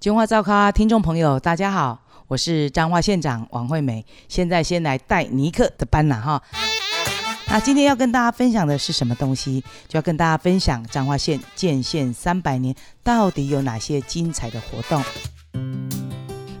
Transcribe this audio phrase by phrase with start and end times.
[0.00, 4.02] 金话噪咖，听众朋友，大家好，我是彰化县长王惠美。
[4.30, 6.42] 现在先来带尼克的班了哈。
[7.48, 9.62] 那今天要跟大家分享的是什么东西？
[9.88, 12.74] 就要跟大家分享彰化县建县三百年
[13.04, 15.04] 到底有哪些精彩的活动。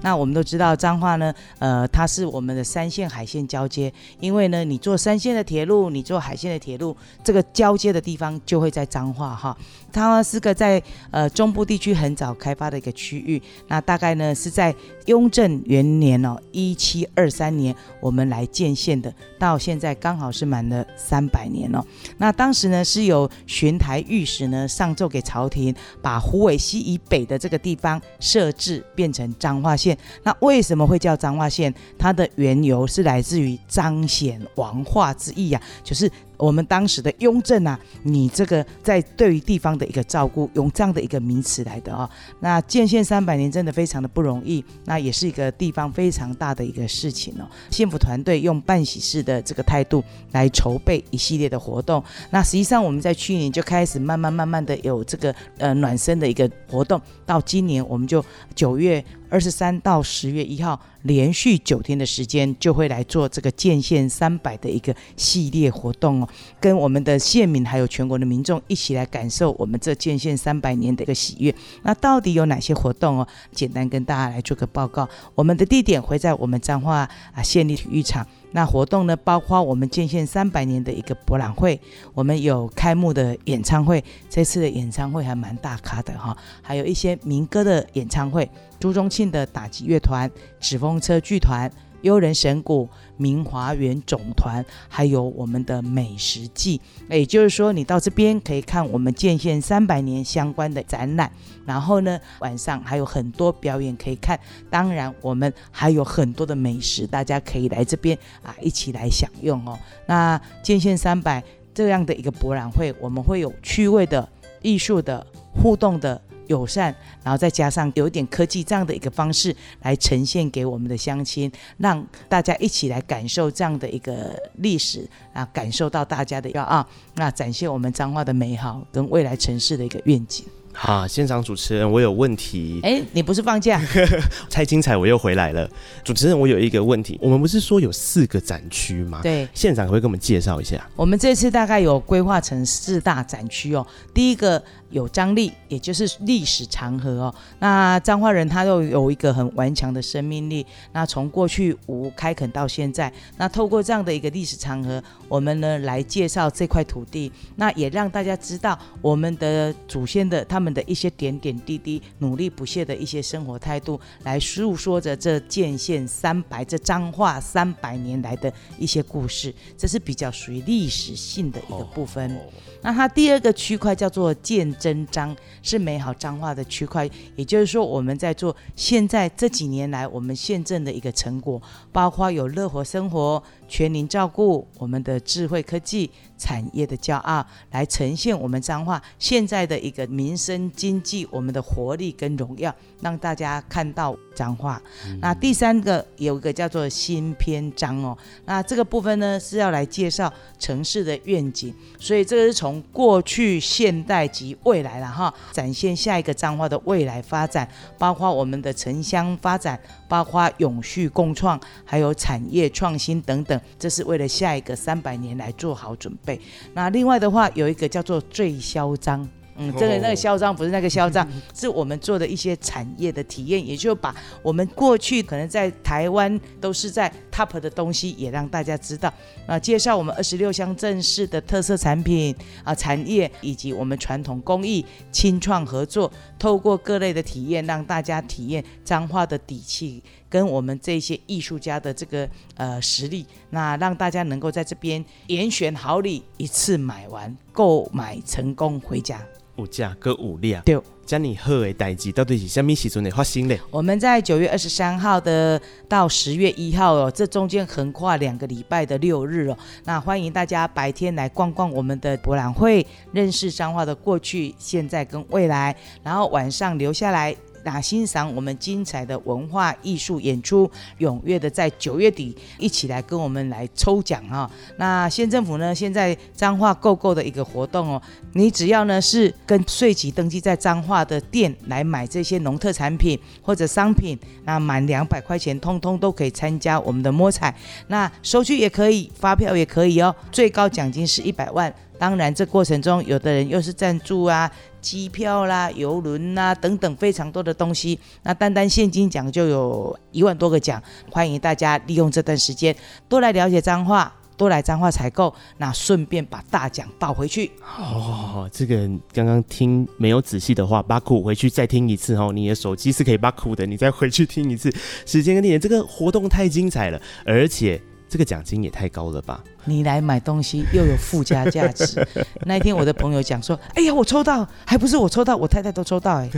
[0.02, 9.56] 那我们都知道彰化呢，呃，它是我们的三线海线交接，因为呢，你坐三线的铁路，你坐海线的铁路，这个交接的地方就会在彰化哈。
[9.92, 10.80] 它是个在
[11.10, 14.74] 呃中部地区很早开发的一个区域，那大概呢是在
[15.06, 21.84] 雍正元年哦，一七二三年我们来建县的，到现在刚好是满了三百年哦。
[22.18, 29.89] 那当时呢是由巡台御史呢上奏给朝廷，把湖尾溪以北的这个地方设置变成彰化县。
[30.22, 31.72] 那为什么会叫彰化县？
[31.98, 36.10] 它的缘由是来自于彰显王化之意啊，就是。
[36.40, 42.08] 我们当时的雍正啊，你这个在对于地方的一个照顾，用这样的一个名词来的啊、
[42.40, 47.44] 那建县三百年真的非常的不容易，那也是一个地方非常大的一个事情哦。
[47.70, 52.02] 县府团队用办喜事的这个态度来筹备一系列的活动。
[52.30, 66.28] 那实际上我们在去年就开始慢慢慢慢的有这个呃暖身的一个活动，到今年我们就九月二十三到十月一号连续九天的时间就会来做这个建县三百的一个系列活动哦。
[66.60, 71.54] 跟我们的县民还有全国的民众一起来感受我们这建县三百年的一个喜悦。
[71.84, 73.28] 那到底有哪些活动哦？
[73.52, 75.08] 简单跟大家来做个报告。
[75.34, 78.26] 我们的地点会在我们彰化啊县立体育场。
[78.52, 81.80] 那活动呢，包括我们建县三百年的一个博览会，
[82.14, 84.02] 我们有开幕的演唱会。
[84.28, 91.70] 这次的演唱会还蛮大咖的哈，还有一些民歌的演唱会，朱宗庆的打击乐团、纸风车剧团。
[92.02, 101.30] 优人神谷、明华园总团，还有我们的美食季，也就是说，你到这边可以看我们建县三百年相关的展览，
[101.66, 104.38] 然后呢，晚上还有很多表演可以看。
[104.70, 109.78] 当然，我们还有很多的美食，大家可以来这边啊，一起来享用哦。
[110.06, 111.42] 那建县三百
[111.74, 114.28] 这样的一个博览会，我们会有趣味的、
[114.62, 116.20] 艺术的、互动的。
[116.50, 130.44] 友善，然后再加上有一点科技这样的一个方式来呈现给我们的乡亲，让大家一起来感受这样的一个历史啊，感受到大家的要啊，那展现我们彰化的美好跟未来城市的一个愿景。
[130.72, 132.80] 好，现场主持人，我有问题。
[132.82, 133.80] 哎，你不是放假？
[134.48, 135.68] 太精彩，我又回来了。
[136.02, 137.18] 主持人，我有一个问题。
[137.20, 139.20] 我们不是说有四个展区吗？
[139.22, 140.88] 对，现场可不可以给我们介绍一下？
[140.96, 143.86] 我们这次大概有规划成四大展区哦。
[144.14, 144.62] 第一个。
[144.90, 147.34] 有张力，也就是历史长河哦。
[147.60, 150.66] 那彰化人他又有一个很顽强的生命力。
[150.92, 169.52] 那从过去无开垦到现在，那透过这样的一个历史长河，我们呢来介绍这块土地，那也让大家知道我们的祖先的他们的一些点点滴滴、努力不懈的一些生活态度，来诉说着这建县三百这彰化三百年来的一些故事。
[169.78, 172.38] 这是比较属于历史性的一个部分。
[172.82, 177.08] 那它第二个区块叫做建真章，是美好彰化的区块。
[177.36, 181.60] 也就是说，我们在做现在这几年来我们县政的一个成果，
[181.92, 194.80] 包括有乐活生活、全龄照顾、我们的智慧科技产业的骄傲，来呈现我们彰化现在的一个民生经济我们的活力跟荣耀，让大家看到彰化。
[195.06, 198.16] 嗯、那第三个有一个叫做新篇章哦，
[198.46, 209.76] 那这个部分呢是要来介绍城市的愿景，所以这个是从从过去、现代及未来了哈，展现下一个彰化的未来发展，包括我们的城乡发展，
[210.08, 216.40] 包括永续共创，还有产业创新等等，这是为了下一个三百年来做好准备。
[216.74, 219.28] 那另外的话，有一个叫做最嚣张。
[219.62, 229.12] 嗯，这个那个嚣张不是那个嚣张， 是我们做的一些产业的体验，也就把我们过去可能在台湾都是在 top 的东西，也让大家知道
[229.46, 249.20] 啊，介绍我们二十六乡正式的特色产品啊，产业以及我们传统工艺、青创合作，透过各类的体验，让大家体验彰化的底气跟我们这些艺术家的这个呃实力，那让大家能够在这边严选好礼，一次买完，购买成功回家。
[249.60, 253.54] 有价个有量，对，这么好的代志到底是什么时阵会发生呢？
[253.70, 274.50] 我们在九月二十三号的到十月一号哦，这中间横跨两个礼拜的六日哦，那欢迎大家白天来逛逛我们的博览会，认识彰化的过去、现在跟未来，然后晚上留下来那欣赏我们精彩的文化艺术演出，踊跃的在九月底一起来跟我们来抽奖哈、哦。
[274.76, 278.02] 那县政府呢，现在彰化购购的一个活动哦，
[278.32, 287.54] 你只要呢是跟税籍登记在彰化的店来买这些农特产品或者商品，那满两百块钱，通通都可以参加我们的摸彩。
[287.88, 291.72] 那收据也可以，发票也可以哦，最高奖金是一百万。
[292.00, 294.50] 当然，这过程中有的人又是赞助啊。
[294.80, 302.74] 机票啦、邮轮啦等等非常多的东西，那单单现金奖就有一万多个奖，欢迎大家利用这段时间
[303.06, 307.52] 多来了解彰化，多来彰化采购，那顺便把大奖抱回去。
[307.78, 312.32] 哦，这个刚刚听没有仔细的话，巴库回去再听一次哦。
[312.32, 314.74] 你的手机是可以巴库的，你再回去听一次。
[315.04, 317.78] 时间跟地点，这个活动太精彩了，而且
[318.10, 319.42] 这个奖金也太高了吧。
[319.66, 322.04] 你来买东西又有附加价值。
[322.44, 326.28] 那一天我的朋友讲说：“哎呀，我抽到，还不是我抽到，我太太都抽到 哎。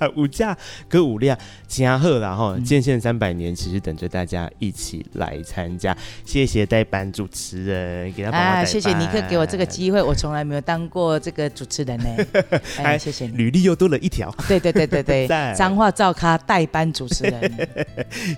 [0.00, 0.56] 嗯”五价
[0.88, 1.36] 跟五辆
[1.66, 5.96] 加贺然后建县三百年，其实等着大家一起来参加。
[6.24, 8.66] 谢谢代班主持人，给他帮我代班。
[8.66, 12.06] 谢谢尼克给我这个机会，我从来没有当过这个主持人呢。
[12.78, 14.32] 哎，谢谢你，履历又多了一条。
[14.46, 17.68] 对对对对对，彰化照咖代班主持人。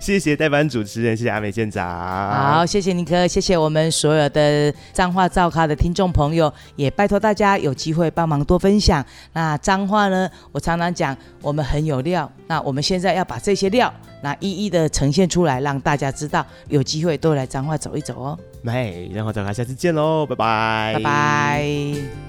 [0.00, 2.37] 谢谢代班主持人，谢谢阿美县长。
[2.38, 3.90] 好，谢谢尼哥，谢谢我们。
[3.90, 9.04] 所有的彰化造咖的听众朋友，也拜托大家有机会帮忙多分享。
[9.32, 12.30] 那彰化呢，我常常讲，我们很有料。
[12.46, 13.92] 那我们现在要把这些料，
[14.22, 18.38] 那一一的呈现出来，让大家知道，有机会都来彰化走一走哦。
[18.62, 22.27] 没，彰化噪咖，下次见喽，拜拜，拜拜。